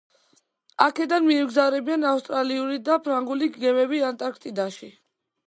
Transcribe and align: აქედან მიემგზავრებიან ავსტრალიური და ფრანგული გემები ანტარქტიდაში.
აქედან 0.85 1.27
მიემგზავრებიან 1.27 2.07
ავსტრალიური 2.13 2.81
და 2.89 2.99
ფრანგული 3.05 3.51
გემები 3.61 4.03
ანტარქტიდაში. 4.11 4.93